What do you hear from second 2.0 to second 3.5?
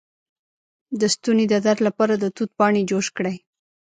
د توت پاڼې جوش کړئ